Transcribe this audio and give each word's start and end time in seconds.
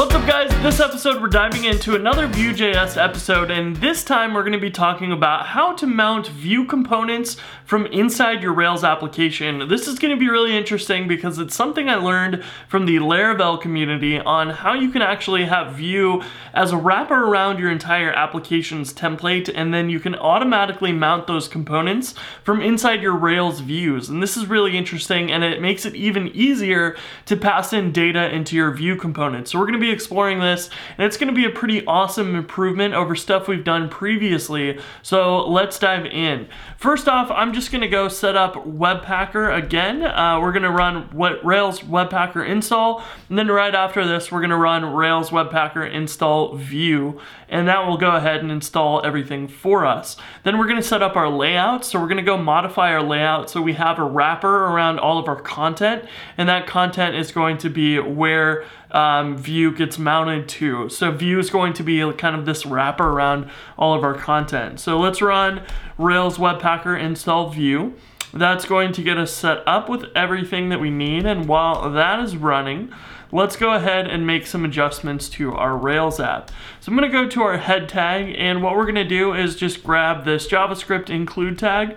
What's 0.00 0.14
up 0.14 0.26
guys? 0.26 0.48
This 0.62 0.80
episode 0.80 1.20
we're 1.20 1.28
diving 1.28 1.64
into 1.64 1.94
another 1.94 2.26
Vue.js 2.26 2.96
episode 2.96 3.50
and 3.50 3.76
this 3.76 4.02
time 4.02 4.32
we're 4.32 4.44
going 4.44 4.54
to 4.54 4.58
be 4.58 4.70
talking 4.70 5.12
about 5.12 5.44
how 5.48 5.74
to 5.74 5.86
mount 5.86 6.28
Vue 6.28 6.64
components 6.64 7.36
from 7.66 7.84
inside 7.84 8.42
your 8.42 8.54
Rails 8.54 8.82
application. 8.82 9.68
This 9.68 9.86
is 9.86 9.98
going 9.98 10.14
to 10.14 10.18
be 10.18 10.30
really 10.30 10.56
interesting 10.56 11.06
because 11.06 11.38
it's 11.38 11.54
something 11.54 11.90
I 11.90 11.96
learned 11.96 12.42
from 12.66 12.86
the 12.86 12.96
Laravel 12.96 13.60
community 13.60 14.18
on 14.18 14.48
how 14.48 14.72
you 14.72 14.88
can 14.88 15.02
actually 15.02 15.44
have 15.44 15.74
Vue 15.74 16.22
as 16.54 16.72
a 16.72 16.78
wrapper 16.78 17.26
around 17.26 17.58
your 17.58 17.70
entire 17.70 18.10
application's 18.10 18.94
template 18.94 19.52
and 19.54 19.74
then 19.74 19.90
you 19.90 20.00
can 20.00 20.14
automatically 20.14 20.92
mount 20.92 21.26
those 21.26 21.46
components 21.46 22.14
from 22.42 22.62
inside 22.62 23.02
your 23.02 23.16
Rails 23.16 23.60
views. 23.60 24.08
And 24.08 24.22
this 24.22 24.38
is 24.38 24.46
really 24.46 24.78
interesting 24.78 25.30
and 25.30 25.44
it 25.44 25.60
makes 25.60 25.84
it 25.84 25.94
even 25.94 26.28
easier 26.28 26.96
to 27.26 27.36
pass 27.36 27.74
in 27.74 27.92
data 27.92 28.34
into 28.34 28.56
your 28.56 28.70
Vue 28.70 28.96
components. 28.96 29.50
So 29.50 29.58
we're 29.58 29.66
going 29.66 29.74
to 29.74 29.78
be 29.78 29.89
exploring 29.90 30.40
this, 30.40 30.70
and 30.96 31.06
it's 31.06 31.16
gonna 31.16 31.32
be 31.32 31.44
a 31.44 31.50
pretty 31.50 31.84
awesome 31.86 32.34
improvement 32.34 32.94
over 32.94 33.14
stuff 33.14 33.48
we've 33.48 33.64
done 33.64 33.88
previously, 33.88 34.78
so 35.02 35.46
let's 35.46 35.78
dive 35.78 36.06
in. 36.06 36.48
First 36.76 37.08
off, 37.08 37.30
I'm 37.30 37.52
just 37.52 37.70
gonna 37.72 37.88
go 37.88 38.08
set 38.08 38.36
up 38.36 38.54
Webpacker 38.54 39.54
again. 39.56 40.02
Uh, 40.02 40.38
we're 40.40 40.52
gonna 40.52 40.70
run 40.70 41.08
what 41.12 41.44
Rails 41.44 41.80
Webpacker 41.80 42.46
install, 42.46 43.04
and 43.28 43.38
then 43.38 43.48
right 43.48 43.74
after 43.74 44.06
this, 44.06 44.32
we're 44.32 44.40
gonna 44.40 44.56
run 44.56 44.84
Rails 44.84 45.30
Webpacker 45.30 45.90
install 45.90 46.56
Vue, 46.56 47.20
and 47.48 47.68
that 47.68 47.86
will 47.86 47.96
go 47.96 48.16
ahead 48.16 48.40
and 48.40 48.50
install 48.50 49.04
everything 49.04 49.48
for 49.48 49.84
us. 49.84 50.16
Then 50.42 50.58
we're 50.58 50.68
gonna 50.68 50.82
set 50.82 51.02
up 51.02 51.16
our 51.16 51.28
layout, 51.28 51.84
so 51.84 52.00
we're 52.00 52.08
gonna 52.08 52.22
go 52.22 52.36
modify 52.36 52.92
our 52.92 53.02
layout 53.02 53.50
so 53.50 53.60
we 53.60 53.74
have 53.74 53.98
a 53.98 54.04
wrapper 54.04 54.66
around 54.66 54.98
all 54.98 55.18
of 55.18 55.28
our 55.28 55.40
content, 55.40 56.04
and 56.38 56.48
that 56.48 56.66
content 56.66 57.16
is 57.16 57.32
going 57.32 57.58
to 57.58 57.68
be 57.68 57.98
where 57.98 58.64
um, 58.90 59.36
Vue 59.36 59.72
gets 59.80 59.98
mounted 59.98 60.46
to. 60.46 60.90
So 60.90 61.10
Vue 61.10 61.38
is 61.38 61.48
going 61.48 61.72
to 61.72 61.82
be 61.82 62.00
kind 62.12 62.36
of 62.36 62.44
this 62.44 62.66
wrapper 62.66 63.08
around 63.08 63.48
all 63.78 63.94
of 63.94 64.04
our 64.04 64.12
content. 64.12 64.78
So 64.78 65.00
let's 65.00 65.22
run 65.22 65.62
Rails 65.96 66.36
Webpacker 66.36 67.00
install 67.00 67.48
Vue. 67.48 67.94
That's 68.34 68.66
going 68.66 68.92
to 68.92 69.02
get 69.02 69.16
us 69.16 69.32
set 69.32 69.66
up 69.66 69.88
with 69.88 70.04
everything 70.14 70.68
that 70.68 70.80
we 70.80 70.90
need. 70.90 71.24
And 71.24 71.48
while 71.48 71.90
that 71.90 72.20
is 72.20 72.36
running, 72.36 72.92
let's 73.32 73.56
go 73.56 73.72
ahead 73.72 74.06
and 74.06 74.26
make 74.26 74.46
some 74.46 74.66
adjustments 74.66 75.30
to 75.30 75.54
our 75.54 75.78
Rails 75.78 76.20
app. 76.20 76.50
So 76.80 76.92
I'm 76.92 76.94
gonna 76.94 77.08
go 77.08 77.26
to 77.26 77.42
our 77.42 77.56
head 77.56 77.88
tag 77.88 78.34
and 78.36 78.62
what 78.62 78.76
we're 78.76 78.86
gonna 78.86 79.02
do 79.02 79.32
is 79.32 79.56
just 79.56 79.82
grab 79.82 80.26
this 80.26 80.46
JavaScript 80.46 81.08
include 81.08 81.58
tag 81.58 81.96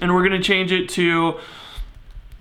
and 0.00 0.14
we're 0.14 0.22
gonna 0.22 0.42
change 0.42 0.72
it 0.72 0.88
to 0.90 1.38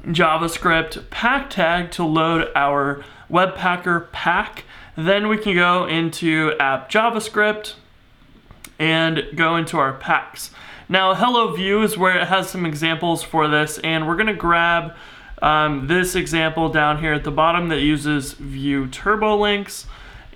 JavaScript 0.06 1.10
pack 1.10 1.50
tag 1.50 1.92
to 1.92 2.04
load 2.06 2.50
our 2.56 3.04
Webpacker 3.32 4.12
pack. 4.12 4.64
Then 4.96 5.28
we 5.28 5.38
can 5.38 5.56
go 5.56 5.86
into 5.86 6.54
app 6.60 6.90
JavaScript 6.90 7.76
and 8.80 9.26
go 9.36 9.56
into 9.56 9.78
our 9.78 9.94
packs. 9.94 10.52
Now 10.90 11.14
Hello 11.14 11.54
Vue 11.54 11.82
is 11.84 11.98
where 11.98 12.18
it 12.18 12.28
has 12.28 12.50
some 12.50 12.66
examples 12.66 13.24
for 13.24 13.48
this 13.48 13.78
and 13.80 14.08
we're 14.08 14.16
gonna 14.16 14.34
grab 14.34 14.96
um, 15.42 15.88
this 15.88 16.16
example 16.16 16.70
down 16.70 17.00
here 17.00 17.14
at 17.14 17.24
the 17.24 17.32
bottom 17.32 17.70
that 17.70 17.82
uses 17.82 18.34
Vue 18.34 18.88
turbo 18.88 19.36
links 19.36 19.86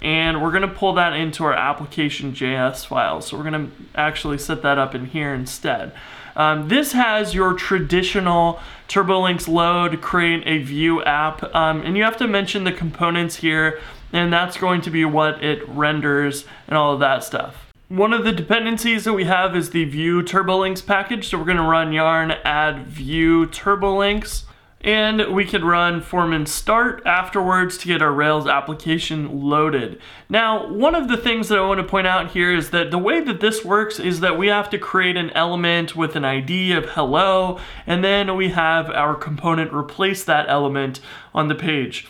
and 0.02 0.42
we're 0.42 0.52
gonna 0.52 0.68
pull 0.68 0.94
that 0.94 1.14
into 1.14 1.44
our 1.44 1.54
application.js 1.54 2.86
file. 2.86 3.22
So 3.22 3.38
we're 3.38 3.44
gonna 3.44 3.70
actually 3.96 4.38
set 4.40 4.62
that 4.64 4.78
up 4.78 4.94
in 4.96 5.08
here 5.08 5.34
instead. 5.34 5.94
Um, 6.36 6.70
this 6.70 6.94
has 6.94 7.34
your 7.34 7.54
traditional 7.54 8.60
TurboLinks 8.88 9.48
load, 9.48 10.02
create 10.02 10.44
a 10.46 10.60
Vue 10.60 11.04
app, 11.04 11.44
um, 11.56 11.82
and 11.82 11.98
you 11.98 12.04
have 12.04 12.18
to 12.18 12.28
mention 12.28 12.64
the 12.64 12.72
components 12.72 13.38
here, 13.38 13.80
and 14.14 14.32
that's 14.32 14.58
going 14.58 14.82
to 14.82 14.90
be 14.90 15.06
what 15.06 15.44
it 15.44 15.68
renders 15.70 16.46
and 16.68 16.78
all 16.78 16.94
of 16.94 17.00
that 17.00 17.24
stuff. 17.24 17.72
One 17.88 18.14
of 18.14 18.24
the 18.24 18.32
dependencies 18.32 19.04
that 19.04 19.14
we 19.14 19.26
have 19.26 19.56
is 19.56 19.72
the 19.72 19.86
Vue 19.86 20.24
TurboLinks 20.24 20.86
package, 20.86 21.28
so 21.28 21.38
we're 21.38 21.46
gonna 21.46 21.68
run 21.68 21.92
yarn 21.92 22.32
add 22.32 22.88
Vue 22.88 23.48
TurboLinks. 23.48 24.44
And 24.84 25.34
we 25.34 25.46
could 25.46 25.64
run 25.64 26.02
foreman 26.02 26.48
start 26.48 27.04
afterwards 27.06 27.78
to 27.78 27.88
get 27.88 28.02
our 28.02 28.12
Rails 28.12 28.48
application 28.48 29.44
loaded. 29.44 30.02
Now, 30.28 30.72
one 30.72 30.96
of 30.96 31.08
the 31.08 31.18
things 31.18 31.50
that 31.50 31.60
I 31.60 31.68
want 31.68 31.80
to 31.80 31.88
point 31.88 32.08
out 32.08 32.32
here 32.32 32.54
is 32.54 32.72
that 32.72 32.90
the 32.90 32.98
way 32.98 33.22
that 33.22 33.42
this 33.42 33.64
works 33.64 34.00
is 34.00 34.22
that 34.22 34.40
we 34.40 34.48
have 34.48 34.72
to 34.72 34.80
create 34.80 35.18
an 35.18 35.30
element 35.32 35.96
with 35.96 36.16
an 36.16 36.26
ID 36.26 36.72
of 36.74 36.86
hello, 36.90 37.60
and 37.86 38.04
then 38.04 38.36
we 38.36 38.50
have 38.50 38.90
our 38.90 39.14
component 39.14 39.72
replace 39.72 40.24
that 40.24 40.50
element 40.50 41.00
on 41.34 41.48
the 41.48 41.56
page. 41.56 42.08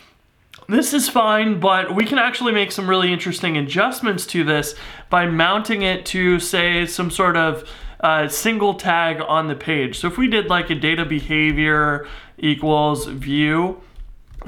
This 0.68 0.94
is 0.94 1.08
fine, 1.08 1.60
but 1.60 1.94
we 1.94 2.06
can 2.06 2.18
actually 2.18 2.52
make 2.52 2.72
some 2.72 2.88
really 2.88 3.12
interesting 3.12 3.58
adjustments 3.58 4.24
to 4.28 4.44
this 4.44 4.74
by 5.10 5.26
mounting 5.26 5.82
it 5.82 6.06
to, 6.06 6.40
say, 6.40 6.86
some 6.86 7.10
sort 7.10 7.36
of 7.36 7.68
uh, 8.00 8.28
single 8.28 8.74
tag 8.74 9.20
on 9.26 9.48
the 9.48 9.54
page. 9.54 9.98
So 9.98 10.08
if 10.08 10.18
we 10.18 10.28
did 10.28 10.48
like 10.48 10.70
a 10.70 10.74
data 10.74 11.04
behavior 11.04 12.06
equals 12.42 13.06
Vue. 13.06 13.80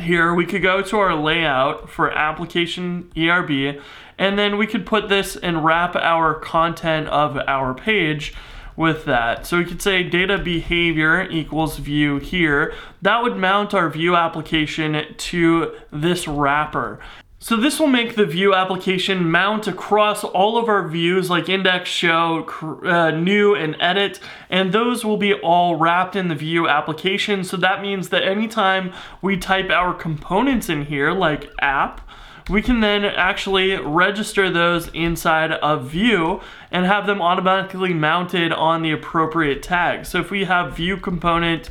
here 0.01 0.35
we 0.35 0.45
could 0.45 0.63
go 0.63 0.83
to 0.83 0.99
our 0.99 1.15
layout 1.15 1.89
for 1.89 2.11
application 2.11 3.11
ERB, 3.17 3.81
and 4.19 4.39
then 4.39 4.59
we 4.59 4.67
could 4.67 4.85
put 4.85 5.09
this 5.09 5.37
and 5.37 5.65
wrap 5.65 5.97
our 5.97 6.35
content 6.35 7.09
of 7.09 7.39
our 7.47 7.73
page 7.73 8.35
with 8.77 9.05
that. 9.05 9.47
So 9.47 9.59
we 9.59 9.65
could 9.65 9.81
say 9.81 10.03
data 10.03 10.37
behavior 10.37 11.29
equals 11.31 11.79
Vue 11.79 12.19
here. 12.19 12.75
That 13.03 13.23
would 13.23 13.37
mount 13.37 13.73
our 13.73 13.89
Vue 13.89 14.17
application 14.17 15.15
to 15.17 15.75
this 15.93 16.27
wrapper. 16.27 16.99
So 17.45 17.59
this 17.59 17.79
will 17.79 17.89
make 17.89 18.15
the 18.15 18.25
Vue 18.25 18.55
application 18.55 19.31
mount 19.31 19.67
across 19.67 20.25
all 20.25 20.57
of 20.57 20.67
our 20.67 20.89
views 20.89 21.29
like 21.29 21.51
index, 21.51 21.91
show, 21.91 22.49
uh, 22.83 23.11
new, 23.11 23.55
and 23.55 23.77
edit, 23.81 24.19
and 24.49 24.73
those 24.73 25.05
will 25.05 25.19
be 25.19 25.35
all 25.35 25.77
wrapped 25.77 26.17
in 26.17 26.29
the 26.29 26.35
Vue 26.35 26.67
application. 26.67 27.45
So 27.45 27.59
that 27.59 27.83
means 27.83 28.09
that 28.09 28.23
anytime 28.23 28.95
we 29.21 29.37
type 29.37 29.69
our 29.69 29.93
components 29.93 30.71
in 30.71 30.87
here, 30.87 31.13
like 31.13 31.51
app, 31.61 32.01
we 32.49 32.63
can 32.63 32.81
then 32.81 33.05
actually 33.05 33.77
register 33.77 34.51
those 34.51 34.89
inside 34.95 35.53
of 35.53 35.91
Vue 35.91 36.41
and 36.71 36.87
have 36.87 37.07
them 37.07 37.21
automatically 37.21 37.93
mounted 37.93 38.53
on 38.53 38.81
the 38.81 38.91
appropriate 38.91 39.63
tag. 39.63 40.07
So 40.07 40.19
if 40.19 40.31
we 40.31 40.45
have 40.45 40.79
Vue 40.79 40.97
component 40.97 41.69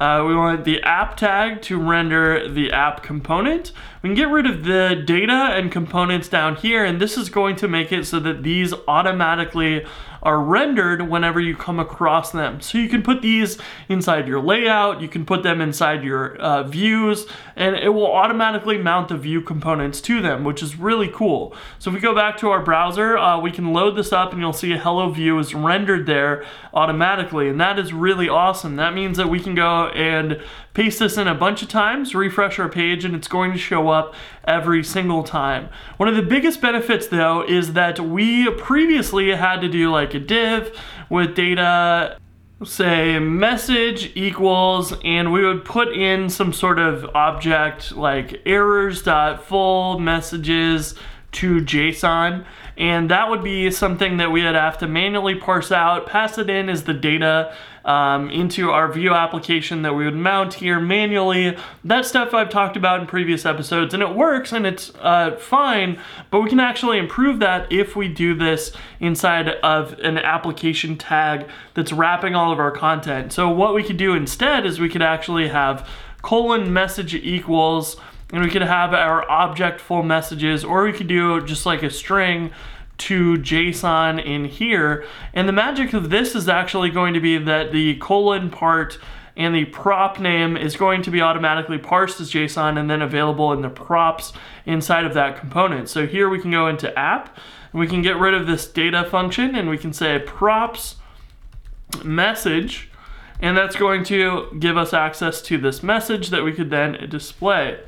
uh, 0.00 0.24
we 0.26 0.34
want 0.34 0.64
the 0.64 0.82
app 0.82 1.16
tag 1.16 1.62
to 1.62 1.78
render 1.80 2.48
the 2.48 2.72
app 2.72 3.02
component. 3.02 3.72
We 4.02 4.08
can 4.08 4.16
get 4.16 4.28
rid 4.28 4.46
of 4.46 4.64
the 4.64 5.02
data 5.06 5.32
and 5.32 5.70
components 5.70 6.28
down 6.28 6.56
here, 6.56 6.84
and 6.84 7.00
this 7.00 7.16
is 7.16 7.28
going 7.28 7.56
to 7.56 7.68
make 7.68 7.92
it 7.92 8.04
so 8.06 8.18
that 8.20 8.42
these 8.42 8.74
automatically 8.88 9.86
are 10.24 10.40
rendered 10.40 11.08
whenever 11.08 11.40
you 11.40 11.54
come 11.54 11.78
across 11.78 12.32
them. 12.32 12.60
So 12.60 12.78
you 12.78 12.88
can 12.88 13.02
put 13.02 13.20
these 13.20 13.58
inside 13.88 14.26
your 14.26 14.40
layout, 14.40 15.00
you 15.00 15.08
can 15.08 15.26
put 15.26 15.42
them 15.42 15.60
inside 15.60 16.02
your 16.02 16.36
uh, 16.36 16.62
views, 16.62 17.26
and 17.56 17.76
it 17.76 17.90
will 17.90 18.10
automatically 18.10 18.78
mount 18.78 19.08
the 19.08 19.16
Vue 19.16 19.42
components 19.42 20.00
to 20.02 20.22
them, 20.22 20.44
which 20.44 20.62
is 20.62 20.76
really 20.76 21.08
cool. 21.08 21.54
So 21.78 21.90
if 21.90 21.94
we 21.94 22.00
go 22.00 22.14
back 22.14 22.38
to 22.38 22.48
our 22.48 22.62
browser, 22.62 23.18
uh, 23.18 23.38
we 23.38 23.50
can 23.50 23.72
load 23.72 23.96
this 23.96 24.12
up 24.12 24.32
and 24.32 24.40
you'll 24.40 24.52
see 24.52 24.72
a 24.72 24.78
Hello 24.78 25.10
Vue 25.10 25.38
is 25.38 25.54
rendered 25.54 26.06
there 26.06 26.44
automatically, 26.72 27.48
and 27.48 27.60
that 27.60 27.78
is 27.78 27.92
really 27.92 28.28
awesome. 28.28 28.76
That 28.76 28.94
means 28.94 29.16
that 29.18 29.28
we 29.28 29.40
can 29.40 29.54
go 29.54 29.88
and 29.88 30.40
paste 30.72 30.98
this 30.98 31.16
in 31.16 31.28
a 31.28 31.34
bunch 31.34 31.62
of 31.62 31.68
times, 31.68 32.14
refresh 32.14 32.58
our 32.58 32.68
page, 32.68 33.04
and 33.04 33.14
it's 33.14 33.28
going 33.28 33.52
to 33.52 33.58
show 33.58 33.90
up 33.90 34.14
every 34.46 34.84
single 34.84 35.22
time. 35.22 35.68
One 35.96 36.08
of 36.08 36.16
the 36.16 36.22
biggest 36.22 36.60
benefits 36.60 37.06
though 37.06 37.44
is 37.46 37.72
that 37.74 38.00
we 38.00 38.50
previously 38.52 39.34
had 39.34 39.60
to 39.60 39.68
do 39.68 39.90
like 39.90 40.14
a 40.14 40.20
div 40.20 40.76
with 41.10 41.34
data 41.34 42.18
say 42.62 43.18
message 43.18 44.12
equals 44.14 44.94
and 45.04 45.32
we 45.32 45.44
would 45.44 45.64
put 45.64 45.88
in 45.88 46.30
some 46.30 46.52
sort 46.52 46.78
of 46.78 47.04
object 47.14 47.92
like 47.92 48.40
errors 48.46 49.02
dot 49.02 49.44
full 49.44 49.98
messages 49.98 50.94
to 51.34 51.60
JSON 51.60 52.44
and 52.76 53.10
that 53.10 53.30
would 53.30 53.44
be 53.44 53.70
something 53.70 54.16
that 54.16 54.32
we 54.32 54.42
would 54.42 54.54
have 54.54 54.78
to 54.78 54.88
manually 54.88 55.36
parse 55.36 55.70
out, 55.70 56.06
pass 56.06 56.38
it 56.38 56.50
in 56.50 56.68
as 56.68 56.84
the 56.84 56.94
data 56.94 57.54
um, 57.84 58.30
into 58.30 58.70
our 58.70 58.90
Vue 58.90 59.12
application 59.12 59.82
that 59.82 59.94
we 59.94 60.04
would 60.04 60.16
mount 60.16 60.54
here 60.54 60.80
manually. 60.80 61.56
That 61.84 62.04
stuff 62.04 62.34
I've 62.34 62.48
talked 62.48 62.76
about 62.76 63.00
in 63.00 63.06
previous 63.06 63.46
episodes, 63.46 63.94
and 63.94 64.02
it 64.02 64.14
works 64.14 64.52
and 64.52 64.66
it's 64.66 64.92
uh, 65.00 65.36
fine, 65.36 66.00
but 66.30 66.40
we 66.40 66.48
can 66.48 66.58
actually 66.58 66.98
improve 66.98 67.38
that 67.40 67.70
if 67.70 67.94
we 67.94 68.08
do 68.08 68.34
this 68.34 68.72
inside 68.98 69.48
of 69.48 69.92
an 70.00 70.18
application 70.18 70.96
tag 70.96 71.46
that's 71.74 71.92
wrapping 71.92 72.34
all 72.34 72.52
of 72.52 72.58
our 72.58 72.72
content. 72.72 73.32
So 73.32 73.50
what 73.50 73.74
we 73.74 73.84
could 73.84 73.98
do 73.98 74.14
instead 74.14 74.66
is 74.66 74.80
we 74.80 74.88
could 74.88 75.02
actually 75.02 75.48
have 75.48 75.88
colon 76.22 76.72
message 76.72 77.14
equals 77.14 77.98
and 78.32 78.42
we 78.42 78.50
could 78.50 78.62
have 78.62 78.94
our 78.94 79.28
object 79.30 79.80
full 79.80 80.02
messages 80.02 80.64
or 80.64 80.84
we 80.84 80.92
could 80.92 81.08
do 81.08 81.44
just 81.44 81.66
like 81.66 81.82
a 81.82 81.90
string 81.90 82.50
to 82.96 83.36
JSON 83.38 84.24
in 84.24 84.44
here. 84.44 85.04
And 85.32 85.48
the 85.48 85.52
magic 85.52 85.92
of 85.92 86.10
this 86.10 86.34
is 86.34 86.48
actually 86.48 86.90
going 86.90 87.14
to 87.14 87.20
be 87.20 87.38
that 87.38 87.72
the 87.72 87.96
colon 87.96 88.50
part 88.50 88.98
and 89.36 89.54
the 89.54 89.64
prop 89.66 90.20
name 90.20 90.56
is 90.56 90.76
going 90.76 91.02
to 91.02 91.10
be 91.10 91.20
automatically 91.20 91.78
parsed 91.78 92.20
as 92.20 92.30
JSON 92.30 92.78
and 92.78 92.88
then 92.88 93.02
available 93.02 93.52
in 93.52 93.62
the 93.62 93.68
props 93.68 94.32
inside 94.64 95.04
of 95.04 95.14
that 95.14 95.38
component. 95.38 95.88
So 95.88 96.06
here 96.06 96.28
we 96.28 96.38
can 96.38 96.52
go 96.52 96.68
into 96.68 96.96
app, 96.96 97.36
and 97.72 97.80
we 97.80 97.88
can 97.88 98.00
get 98.02 98.16
rid 98.16 98.34
of 98.34 98.46
this 98.46 98.66
data 98.66 99.04
function, 99.04 99.56
and 99.56 99.68
we 99.68 99.78
can 99.78 99.92
say 99.92 100.20
props 100.20 100.96
message, 102.04 102.90
and 103.40 103.56
that's 103.56 103.74
going 103.74 104.04
to 104.04 104.56
give 104.60 104.76
us 104.76 104.94
access 104.94 105.42
to 105.42 105.58
this 105.58 105.82
message 105.82 106.30
that 106.30 106.44
we 106.44 106.52
could 106.52 106.70
then 106.70 107.08
display. 107.10 107.80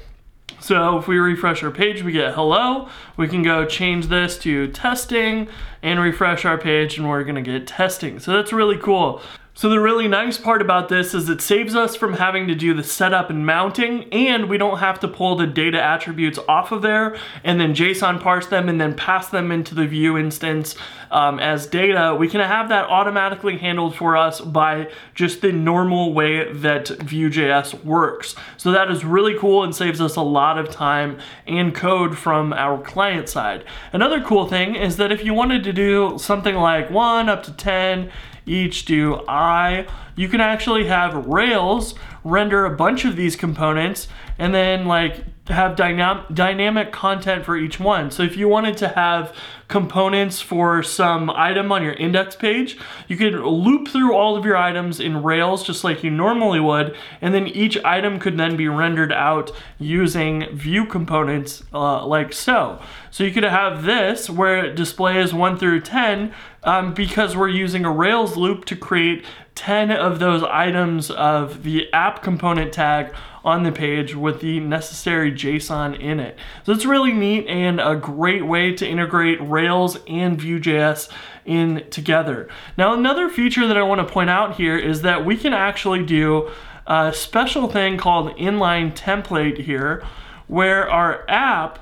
So 0.60 0.98
if 0.98 1.06
we 1.06 1.18
refresh 1.18 1.62
our 1.62 1.70
page, 1.70 2.02
we 2.02 2.12
get 2.12 2.34
hello. 2.34 2.88
We 3.16 3.28
can 3.28 3.42
go 3.42 3.64
change 3.66 4.06
this 4.06 4.38
to 4.38 4.68
testing 4.68 5.48
and 5.82 6.00
refresh 6.00 6.44
our 6.44 6.58
page 6.58 6.98
and 6.98 7.08
we're 7.08 7.24
gonna 7.24 7.42
get 7.42 7.66
testing. 7.66 8.18
So 8.18 8.32
that's 8.32 8.52
really 8.52 8.78
cool. 8.78 9.20
So 9.58 9.70
the 9.70 9.80
really 9.80 10.06
nice 10.06 10.36
part 10.36 10.60
about 10.60 10.90
this 10.90 11.14
is 11.14 11.30
it 11.30 11.40
saves 11.40 11.74
us 11.74 11.96
from 11.96 12.12
having 12.12 12.46
to 12.48 12.54
do 12.54 12.74
the 12.74 12.84
setup 12.84 13.30
and 13.30 13.46
mounting 13.46 14.04
and 14.12 14.50
we 14.50 14.58
don't 14.58 14.80
have 14.80 15.00
to 15.00 15.08
pull 15.08 15.34
the 15.34 15.46
data 15.46 15.82
attributes 15.82 16.38
off 16.46 16.72
of 16.72 16.82
there 16.82 17.16
and 17.42 17.58
then 17.58 17.74
JSON 17.74 18.20
parse 18.20 18.46
them 18.48 18.68
and 18.68 18.78
then 18.78 18.94
pass 18.94 19.30
them 19.30 19.50
into 19.50 19.74
the 19.74 19.86
Vue 19.86 20.18
instance 20.18 20.76
um, 21.10 21.38
as 21.38 21.66
data. 21.66 22.14
We 22.14 22.28
can 22.28 22.42
have 22.42 22.68
that 22.68 22.84
automatically 22.90 23.56
handled 23.56 23.96
for 23.96 24.14
us 24.14 24.42
by 24.42 24.90
just 25.14 25.40
the 25.40 25.52
normal 25.52 26.12
way 26.12 26.52
that 26.52 26.88
Vue.js 26.88 27.82
works. 27.82 28.34
So 28.58 28.72
that 28.72 28.90
is 28.90 29.06
really 29.06 29.38
cool 29.38 29.64
and 29.64 29.74
saves 29.74 30.02
us 30.02 30.16
a 30.16 30.20
lot 30.20 30.58
of 30.58 30.68
time 30.68 31.18
and 31.46 31.74
code 31.74 32.18
from 32.18 32.52
our 32.52 32.78
client 32.82 33.30
side. 33.30 33.64
Another 33.94 34.20
cool 34.20 34.46
thing 34.46 34.74
is 34.74 34.98
that 34.98 35.10
if 35.10 35.24
you 35.24 35.32
wanted 35.32 35.64
to 35.64 35.72
do 35.72 36.18
something 36.18 36.56
like 36.56 36.90
one 36.90 37.30
up 37.30 37.42
to 37.44 37.52
10, 37.52 38.12
each 38.46 38.84
do 38.84 39.22
I. 39.28 39.86
You 40.14 40.28
can 40.28 40.40
actually 40.40 40.86
have 40.86 41.26
Rails 41.26 41.94
render 42.24 42.64
a 42.64 42.74
bunch 42.74 43.04
of 43.04 43.16
these 43.16 43.36
components 43.36 44.08
and 44.38 44.54
then 44.54 44.86
like 44.86 45.24
have 45.48 45.76
dynam 45.76 46.32
dynamic 46.34 46.92
content 46.92 47.44
for 47.44 47.56
each 47.56 47.78
one. 47.78 48.10
So 48.10 48.22
if 48.22 48.36
you 48.36 48.48
wanted 48.48 48.76
to 48.78 48.88
have 48.88 49.34
components 49.68 50.40
for 50.40 50.82
some 50.82 51.30
item 51.30 51.72
on 51.72 51.82
your 51.82 51.92
index 51.94 52.36
page, 52.36 52.78
you 53.08 53.16
could 53.16 53.34
loop 53.34 53.88
through 53.88 54.14
all 54.14 54.36
of 54.36 54.44
your 54.44 54.56
items 54.56 55.00
in 55.00 55.22
Rails 55.22 55.64
just 55.64 55.84
like 55.84 56.02
you 56.04 56.10
normally 56.10 56.60
would, 56.60 56.96
and 57.20 57.34
then 57.34 57.46
each 57.46 57.76
item 57.84 58.18
could 58.18 58.36
then 58.36 58.56
be 58.56 58.68
rendered 58.68 59.12
out 59.12 59.50
using 59.78 60.48
Vue 60.56 60.86
components 60.86 61.62
uh, 61.72 62.04
like 62.06 62.32
so. 62.32 62.80
So 63.10 63.24
you 63.24 63.32
could 63.32 63.44
have 63.44 63.84
this 63.84 64.28
where 64.28 64.64
it 64.64 64.74
displays 64.74 65.32
1 65.32 65.58
through 65.58 65.80
10 65.80 66.32
um, 66.64 66.94
because 66.94 67.36
we're 67.36 67.48
using 67.48 67.84
a 67.84 67.90
Rails 67.90 68.36
loop 68.36 68.64
to 68.66 68.76
create 68.76 69.24
10 69.54 69.90
of 69.90 70.18
those 70.18 70.42
items 70.42 71.10
of 71.10 71.62
the 71.62 71.92
app 71.92 72.22
component 72.22 72.72
tag 72.72 73.14
on 73.46 73.62
the 73.62 73.70
page 73.70 74.14
with 74.14 74.40
the 74.40 74.58
necessary 74.58 75.30
JSON 75.30 75.98
in 76.00 76.18
it. 76.18 76.36
So 76.64 76.72
it's 76.72 76.84
really 76.84 77.12
neat 77.12 77.46
and 77.46 77.80
a 77.80 77.94
great 77.94 78.44
way 78.44 78.74
to 78.74 78.86
integrate 78.86 79.40
Rails 79.40 79.98
and 80.08 80.38
Vue.js 80.38 81.08
in 81.44 81.88
together. 81.88 82.48
Now 82.76 82.92
another 82.92 83.28
feature 83.28 83.68
that 83.68 83.76
I 83.76 83.82
want 83.82 84.06
to 84.06 84.12
point 84.12 84.30
out 84.30 84.56
here 84.56 84.76
is 84.76 85.02
that 85.02 85.24
we 85.24 85.36
can 85.36 85.54
actually 85.54 86.04
do 86.04 86.50
a 86.88 87.12
special 87.12 87.68
thing 87.68 87.96
called 87.96 88.36
inline 88.36 88.94
template 88.96 89.58
here 89.58 90.04
where 90.48 90.90
our 90.90 91.24
app 91.28 91.78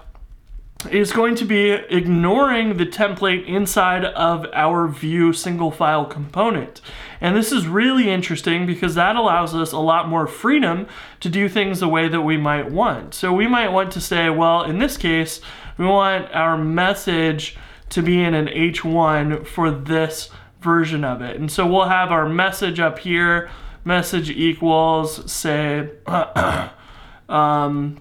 is 0.90 1.12
going 1.12 1.34
to 1.34 1.46
be 1.46 1.70
ignoring 1.70 2.76
the 2.76 2.84
template 2.84 3.46
inside 3.46 4.04
of 4.04 4.46
our 4.52 4.86
Vue 4.86 5.32
single 5.32 5.70
file 5.70 6.04
component. 6.04 6.82
And 7.20 7.36
this 7.36 7.52
is 7.52 7.66
really 7.66 8.10
interesting 8.10 8.66
because 8.66 8.94
that 8.94 9.16
allows 9.16 9.54
us 9.54 9.72
a 9.72 9.78
lot 9.78 10.08
more 10.08 10.26
freedom 10.26 10.86
to 11.20 11.28
do 11.28 11.48
things 11.48 11.80
the 11.80 11.88
way 11.88 12.08
that 12.08 12.22
we 12.22 12.36
might 12.36 12.70
want. 12.70 13.14
So 13.14 13.32
we 13.32 13.46
might 13.46 13.68
want 13.68 13.90
to 13.92 14.00
say, 14.00 14.30
well, 14.30 14.62
in 14.62 14.78
this 14.78 14.96
case, 14.96 15.40
we 15.78 15.86
want 15.86 16.32
our 16.32 16.56
message 16.56 17.56
to 17.90 18.02
be 18.02 18.22
in 18.22 18.34
an 18.34 18.46
H1 18.46 19.46
for 19.46 19.70
this 19.70 20.30
version 20.60 21.04
of 21.04 21.22
it. 21.22 21.36
And 21.36 21.50
so 21.50 21.66
we'll 21.66 21.88
have 21.88 22.10
our 22.10 22.28
message 22.28 22.80
up 22.80 22.98
here, 22.98 23.50
message 23.84 24.30
equals, 24.30 25.30
say, 25.30 25.90
um, 27.28 27.98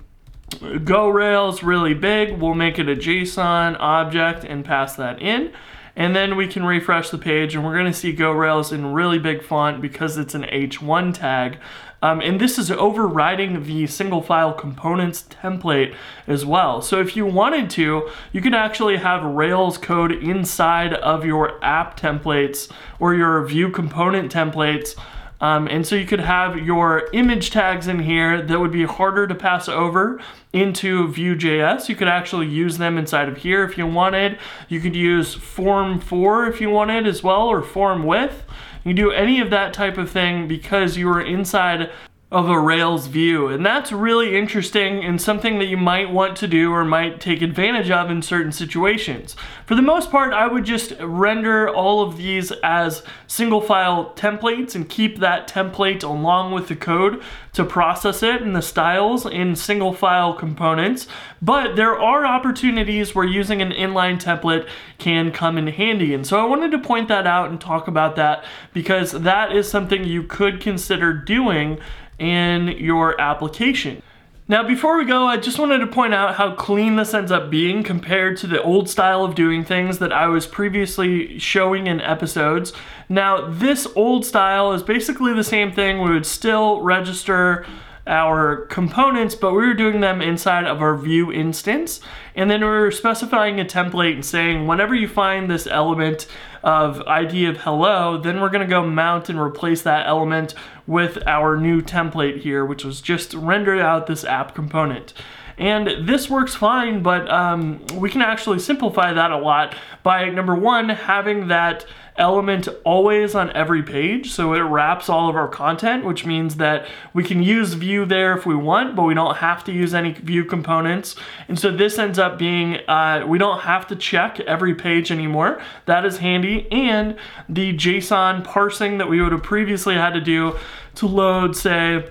Go 0.84 1.10
Rails 1.10 1.64
really 1.64 1.94
big, 1.94 2.40
we'll 2.40 2.54
make 2.54 2.80
it 2.80 2.88
a 2.88 2.96
JSON 2.96 3.76
object 3.80 4.46
and 4.46 4.64
pass 4.64 4.96
that 4.96 5.22
in. 5.22 5.52
And 5.96 6.16
then 6.16 6.36
we 6.36 6.48
can 6.48 6.66
refresh 6.66 7.10
the 7.10 7.18
page 7.18 7.56
and 7.56 7.64
we're 7.64 7.76
gonna 7.76 7.94
see 7.94 8.14
Go 8.14 8.32
Rails 8.32 8.72
in 8.72 8.94
really 8.94 9.20
big 9.20 9.44
font 9.44 9.82
because 9.82 10.18
it's 10.18 10.34
an 10.34 10.44
H1 10.44 11.14
tag. 11.14 11.60
Um, 12.02 12.20
and 12.20 12.42
this 12.42 12.60
is 12.60 12.70
overriding 12.70 13.64
the 13.64 13.88
single 13.88 14.22
file 14.22 14.52
components 14.52 15.24
template 15.24 15.96
as 16.28 16.46
well. 16.46 16.82
So 16.82 17.00
if 17.00 17.16
you 17.16 17.26
wanted 17.26 17.70
to, 17.72 18.10
you 18.34 18.42
could 18.42 18.54
actually 18.54 18.98
have 18.98 19.24
Rails 19.24 19.78
code 19.78 20.12
inside 20.12 20.94
of 20.96 21.26
your 21.26 21.64
app 21.64 21.98
templates 21.98 22.70
or 23.00 23.14
your 23.14 23.46
Vue 23.46 23.70
component 23.70 24.34
templates 24.34 25.00
um, 25.44 25.68
and 25.68 25.86
so 25.86 25.98
you 25.98 26.06
could 26.06 26.22
have 26.22 26.58
your 26.58 27.10
image 27.12 27.52
tags 27.52 27.90
in 27.90 28.00
here 28.00 28.42
that 28.42 28.62
would 28.62 28.72
be 28.72 28.86
harder 28.86 29.28
to 29.28 29.36
pass 29.36 29.68
over 29.68 30.22
into 30.54 31.10
Vue.js. 31.10 31.90
You 31.90 31.98
could 31.98 32.08
actually 32.08 32.48
use 32.48 32.78
them 32.78 32.98
inside 32.98 33.28
of 33.28 33.36
here 33.36 33.66
if 33.66 33.78
you 33.78 33.86
wanted. 33.86 34.40
You 34.70 34.80
could 34.80 34.96
use 34.96 35.34
form 35.34 36.00
for 36.00 36.46
if 36.46 36.62
you 36.62 36.70
wanted 36.70 37.06
as 37.06 37.24
well, 37.24 37.50
or 37.50 37.62
form 37.62 38.04
with. 38.04 38.46
You 38.86 38.94
do 38.94 39.12
any 39.12 39.42
of 39.42 39.50
that 39.50 39.74
type 39.74 39.98
of 39.98 40.10
thing 40.10 40.48
because 40.48 40.96
you 40.96 41.10
are 41.10 41.22
inside 41.22 41.92
of 42.34 42.50
a 42.50 42.60
Rails 42.60 43.06
view. 43.06 43.48
And 43.48 43.64
that's 43.64 43.92
really 43.92 44.36
interesting 44.36 45.04
and 45.04 45.22
something 45.22 45.60
that 45.60 45.68
you 45.68 45.78
might 45.78 46.10
want 46.10 46.36
to 46.38 46.48
do 46.48 46.72
or 46.72 46.84
might 46.84 47.22
take 47.22 47.44
advantage 47.44 47.92
of 47.92 48.10
in 48.10 48.24
certain 48.24 48.52
situations. 48.52 49.36
For 49.68 49.76
the 49.76 49.84
most 49.84 50.10
part, 50.10 50.34
I 50.34 50.48
would 50.48 50.66
just 50.66 50.94
render 51.00 51.70
all 51.70 52.02
of 52.02 52.18
these 52.18 52.52
as 52.64 53.04
single 53.28 53.62
file 53.62 54.14
templates 54.16 54.74
and 54.74 54.90
keep 54.90 55.20
that 55.20 55.48
template 55.48 56.02
along 56.02 56.54
with 56.54 56.70
the 56.70 56.76
code 56.76 57.22
to 57.54 57.64
process 57.64 58.24
it 58.24 58.42
and 58.42 58.56
the 58.56 58.64
styles 58.64 59.28
in 59.28 59.56
single 59.56 59.94
file 59.94 60.34
components. 60.34 61.06
But 61.40 61.76
there 61.76 62.00
are 62.00 62.26
opportunities 62.26 63.14
where 63.14 63.26
using 63.26 63.62
an 63.62 63.72
inline 63.72 64.20
template 64.20 64.68
can 64.98 65.32
come 65.32 65.60
in 65.60 65.68
handy. 65.68 66.16
And 66.16 66.26
so 66.26 66.40
I 66.40 66.46
wanted 66.46 66.72
to 66.72 66.80
point 66.80 67.10
that 67.10 67.28
out 67.28 67.52
and 67.52 67.62
talk 67.62 67.88
about 67.88 68.16
that 68.16 68.44
because 68.74 69.12
that 69.12 69.52
is 69.52 69.70
something 69.70 70.04
you 70.04 70.24
could 70.24 70.60
consider 70.60 71.14
doing 71.14 71.80
in 72.20 72.70
your 72.70 73.20
application. 73.20 74.02
Now 74.48 74.68
before 74.68 74.98
we 74.98 75.06
go, 75.06 75.26
I 75.26 75.38
just 75.38 75.58
wanted 75.58 75.80
to 75.80 75.88
point 75.88 76.14
out 76.14 76.36
how 76.36 76.54
clean 76.54 76.98
this 76.98 77.14
ends 77.14 77.32
up 77.32 77.50
being 77.50 77.82
compared 77.82 78.36
to 78.38 78.48
the 78.48 78.62
old 78.62 78.90
style 78.90 79.24
of 79.24 79.36
doing 79.36 79.64
things 79.64 80.00
that 80.00 80.12
I 80.12 80.28
was 80.28 80.46
previously 80.46 81.40
showing 81.40 81.88
in 81.88 82.02
episodes. 82.02 82.74
Now 83.08 83.48
this 83.48 83.88
old 83.96 84.26
style 84.26 84.74
is 84.74 84.84
basically 84.84 85.34
the 85.34 85.46
same 85.46 85.72
thing. 85.72 86.02
We 86.02 86.12
would 86.12 86.26
still 86.26 86.82
register 86.82 87.66
our 88.06 88.66
components, 88.66 89.36
but 89.36 89.54
we 89.54 89.66
were 89.66 89.74
doing 89.74 90.02
them 90.02 90.22
inside 90.22 90.66
of 90.66 90.82
our 90.82 90.96
Vue 90.96 91.32
instance. 91.32 92.02
And 92.36 92.50
then 92.50 92.62
we 92.62 92.68
were 92.68 92.92
specifying 92.92 93.60
a 93.60 93.66
template 93.66 94.16
and 94.16 94.26
saying, 94.26 94.68
whenever 94.68 94.94
you 94.94 95.08
find 95.08 95.50
this 95.50 95.68
element 95.68 96.28
of 96.64 97.02
ID 97.04 97.46
of 97.46 97.58
hello, 97.62 98.18
then 98.18 98.42
we're 98.42 98.50
gonna 98.50 98.68
go 98.68 98.86
mount 98.86 99.30
and 99.30 99.40
replace 99.40 99.82
that 99.84 100.08
element 100.08 100.54
with 100.86 101.26
our 101.28 101.58
new 101.58 101.82
template 101.82 102.42
here, 102.42 102.66
which 102.66 102.84
was 102.84 103.02
just 103.02 103.34
rendered 103.34 103.80
out 103.80 104.08
this 104.08 104.26
app 104.26 104.54
component. 104.54 105.14
And 105.58 106.08
this 106.08 106.30
works 106.30 106.56
fine, 106.56 107.04
but 107.04 107.30
um, 107.30 107.86
we 107.96 108.10
can 108.10 108.22
actually 108.22 108.60
simplify 108.60 109.14
that 109.14 109.32
a 109.32 109.38
lot 109.38 109.76
by 110.02 110.30
number 110.30 110.56
one, 110.56 110.90
having 110.90 111.48
that 111.48 111.86
element 112.16 112.68
always 112.84 113.34
on 113.34 113.52
every 113.54 113.82
page. 113.82 114.32
So 114.32 114.54
it 114.54 114.60
wraps 114.60 115.10
all 115.10 115.30
of 115.30 115.36
our 115.36 115.48
content, 115.48 116.06
which 116.06 116.26
means 116.26 116.56
that 116.58 116.88
we 117.14 117.24
can 117.24 117.42
use 117.42 117.74
Vue 117.74 118.06
there 118.06 118.38
if 118.38 118.46
we 118.46 118.56
want, 118.56 118.96
but 118.96 119.04
we 119.04 119.14
don't 119.14 119.38
have 119.38 119.64
to 119.66 119.72
use 119.72 119.94
any 119.94 120.14
Vue 120.14 120.46
components. 120.46 121.16
And 121.48 121.58
so 121.60 121.72
this 121.72 121.98
ends 121.98 122.20
up 122.20 122.38
being, 122.38 122.78
uh, 122.88 123.26
we 123.28 123.38
don't 123.38 123.62
have 123.62 123.88
to 123.88 123.96
check 123.96 124.40
every 124.42 124.76
page 124.76 125.12
anymore. 125.12 125.62
That 125.86 126.06
is 126.06 126.18
handy. 126.18 126.72
And 126.72 127.18
the 127.50 127.74
JSON 127.74 128.44
parsing 128.44 128.98
that 129.00 129.10
we 129.10 129.22
would 129.22 129.32
have 129.32 129.44
previously 129.44 129.96
had 129.96 130.14
to 130.14 130.22
do 130.22 130.58
to 130.96 131.08
load, 131.08 131.56
say, 131.56 132.08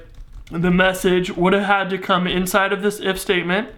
the 0.52 0.70
message 0.70 1.34
would 1.34 1.54
have 1.54 1.64
had 1.64 1.90
to 1.90 1.98
come 1.98 2.26
inside 2.26 2.72
of 2.72 2.82
this 2.82 3.00
if 3.00 3.18
statement. 3.18 3.68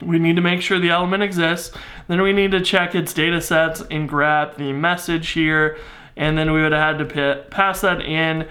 We 0.00 0.18
need 0.18 0.36
to 0.36 0.42
make 0.42 0.60
sure 0.62 0.78
the 0.78 0.90
element 0.90 1.22
exists. 1.22 1.76
Then 2.08 2.22
we 2.22 2.32
need 2.32 2.50
to 2.52 2.60
check 2.60 2.94
its 2.94 3.12
data 3.14 3.40
sets 3.40 3.82
and 3.90 4.08
grab 4.08 4.56
the 4.56 4.72
message 4.72 5.30
here. 5.30 5.78
And 6.16 6.36
then 6.36 6.52
we 6.52 6.62
would 6.62 6.72
have 6.72 6.98
had 6.98 7.08
to 7.08 7.44
pass 7.50 7.82
that 7.82 8.00
in 8.00 8.48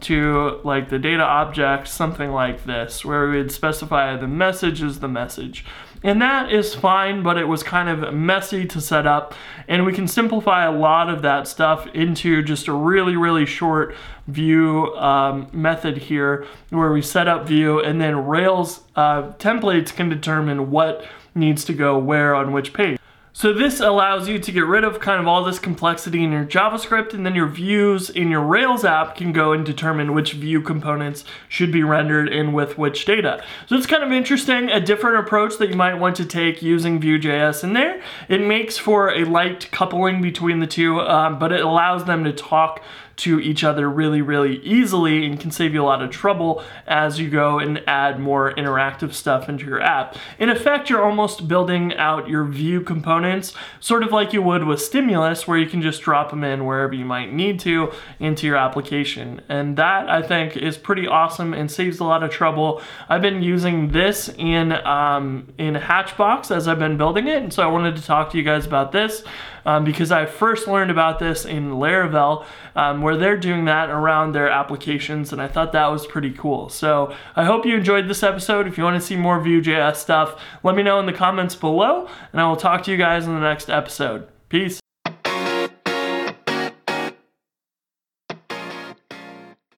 to 0.00 0.60
like 0.64 0.88
the 0.88 0.98
data 0.98 1.22
object, 1.22 1.88
something 1.88 2.30
like 2.32 2.64
this, 2.64 3.04
where 3.04 3.28
we 3.28 3.38
would 3.38 3.52
specify 3.52 4.16
the 4.16 4.28
message 4.28 4.82
is 4.82 5.00
the 5.00 5.08
message. 5.08 5.64
And 6.06 6.22
that 6.22 6.52
is 6.52 6.72
fine, 6.72 7.24
but 7.24 7.36
it 7.36 7.48
was 7.48 7.64
kind 7.64 7.88
of 7.88 8.14
messy 8.14 8.64
to 8.66 8.80
set 8.80 9.08
up. 9.08 9.34
And 9.66 9.84
we 9.84 9.92
can 9.92 10.06
simplify 10.06 10.64
a 10.64 10.70
lot 10.70 11.10
of 11.10 11.22
that 11.22 11.48
stuff 11.48 11.88
into 11.88 12.44
just 12.44 12.68
a 12.68 12.72
really, 12.72 13.16
really 13.16 13.44
short 13.44 13.96
Vue 14.28 14.94
um, 14.94 15.48
method 15.52 15.96
here 15.96 16.46
where 16.70 16.92
we 16.92 17.02
set 17.02 17.26
up 17.26 17.48
Vue 17.48 17.80
and 17.80 18.00
then 18.00 18.24
Rails 18.24 18.82
uh, 18.94 19.32
templates 19.32 19.92
can 19.92 20.08
determine 20.08 20.70
what 20.70 21.04
needs 21.34 21.64
to 21.64 21.72
go 21.72 21.98
where 21.98 22.36
on 22.36 22.52
which 22.52 22.72
page. 22.72 22.95
So 23.38 23.52
this 23.52 23.80
allows 23.80 24.30
you 24.30 24.38
to 24.38 24.50
get 24.50 24.64
rid 24.64 24.82
of 24.82 24.98
kind 24.98 25.20
of 25.20 25.28
all 25.28 25.44
this 25.44 25.58
complexity 25.58 26.24
in 26.24 26.32
your 26.32 26.46
JavaScript 26.46 27.12
and 27.12 27.26
then 27.26 27.34
your 27.34 27.48
views 27.48 28.08
in 28.08 28.30
your 28.30 28.40
Rails 28.40 28.82
app 28.82 29.14
can 29.14 29.30
go 29.32 29.52
and 29.52 29.62
determine 29.62 30.14
which 30.14 30.32
Vue 30.32 30.62
components 30.62 31.22
should 31.46 31.70
be 31.70 31.82
rendered 31.82 32.30
in 32.30 32.54
with 32.54 32.78
which 32.78 33.04
data. 33.04 33.44
So 33.66 33.76
it's 33.76 33.86
kind 33.86 34.02
of 34.02 34.10
interesting, 34.10 34.70
a 34.70 34.80
different 34.80 35.18
approach 35.18 35.58
that 35.58 35.68
you 35.68 35.76
might 35.76 35.96
want 35.96 36.16
to 36.16 36.24
take 36.24 36.62
using 36.62 36.98
Vue.js 36.98 37.62
in 37.62 37.74
there. 37.74 38.00
It 38.30 38.40
makes 38.40 38.78
for 38.78 39.10
a 39.10 39.24
light 39.24 39.70
coupling 39.70 40.22
between 40.22 40.60
the 40.60 40.66
two, 40.66 41.02
um, 41.02 41.38
but 41.38 41.52
it 41.52 41.60
allows 41.60 42.06
them 42.06 42.24
to 42.24 42.32
talk 42.32 42.82
to 43.16 43.40
each 43.40 43.64
other 43.64 43.88
really, 43.88 44.20
really 44.20 44.56
easily 44.58 45.24
and 45.24 45.40
can 45.40 45.50
save 45.50 45.72
you 45.72 45.82
a 45.82 45.84
lot 45.84 46.02
of 46.02 46.10
trouble 46.10 46.62
as 46.86 47.18
you 47.18 47.30
go 47.30 47.58
and 47.58 47.82
add 47.86 48.20
more 48.20 48.52
interactive 48.54 49.12
stuff 49.12 49.48
into 49.48 49.64
your 49.64 49.80
app. 49.80 50.16
In 50.38 50.50
effect, 50.50 50.90
you're 50.90 51.02
almost 51.02 51.48
building 51.48 51.94
out 51.96 52.28
your 52.28 52.44
Vue 52.44 52.80
components, 52.80 53.54
sort 53.80 54.02
of 54.02 54.12
like 54.12 54.32
you 54.32 54.42
would 54.42 54.64
with 54.64 54.80
Stimulus, 54.80 55.48
where 55.48 55.56
you 55.56 55.66
can 55.66 55.80
just 55.80 56.02
drop 56.02 56.30
them 56.30 56.44
in 56.44 56.66
wherever 56.66 56.92
you 56.92 57.04
might 57.04 57.32
need 57.32 57.58
to 57.60 57.90
into 58.20 58.46
your 58.46 58.56
application. 58.56 59.40
And 59.48 59.76
that, 59.78 60.08
I 60.10 60.22
think, 60.22 60.56
is 60.56 60.76
pretty 60.76 61.06
awesome 61.06 61.54
and 61.54 61.70
saves 61.70 61.98
a 62.00 62.04
lot 62.04 62.22
of 62.22 62.30
trouble. 62.30 62.82
I've 63.08 63.22
been 63.22 63.42
using 63.42 63.92
this 63.92 64.28
in, 64.36 64.72
um, 64.72 65.52
in 65.56 65.74
Hatchbox 65.74 66.50
as 66.50 66.68
I've 66.68 66.78
been 66.78 66.98
building 66.98 67.28
it, 67.28 67.42
and 67.42 67.52
so 67.52 67.62
I 67.62 67.66
wanted 67.66 67.96
to 67.96 68.02
talk 68.02 68.30
to 68.32 68.38
you 68.38 68.44
guys 68.44 68.66
about 68.66 68.92
this 68.92 69.24
um, 69.66 69.84
because 69.84 70.10
I 70.10 70.24
first 70.24 70.66
learned 70.66 70.90
about 70.90 71.18
this 71.18 71.44
in 71.44 71.72
Laravel, 71.72 72.46
um, 72.74 73.02
where 73.02 73.16
they're 73.16 73.36
doing 73.36 73.66
that 73.66 73.90
around 73.90 74.32
their 74.32 74.48
applications, 74.48 75.32
and 75.32 75.42
I 75.42 75.48
thought 75.48 75.72
that 75.72 75.88
was 75.88 76.06
pretty 76.06 76.30
cool. 76.30 76.70
So 76.70 77.14
I 77.34 77.44
hope 77.44 77.66
you 77.66 77.76
enjoyed 77.76 78.08
this 78.08 78.22
episode. 78.22 78.66
If 78.66 78.78
you 78.78 78.84
want 78.84 78.98
to 78.98 79.06
see 79.06 79.16
more 79.16 79.40
Vue.js 79.40 79.96
stuff, 79.96 80.40
let 80.62 80.76
me 80.76 80.82
know 80.82 80.98
in 81.00 81.06
the 81.06 81.12
comments 81.12 81.54
below, 81.54 82.08
and 82.32 82.40
I 82.40 82.48
will 82.48 82.56
talk 82.56 82.84
to 82.84 82.90
you 82.90 82.96
guys 82.96 83.26
in 83.26 83.34
the 83.34 83.40
next 83.40 83.68
episode. 83.68 84.28
Peace. 84.48 84.85